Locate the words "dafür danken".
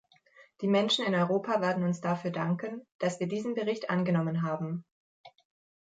2.01-2.81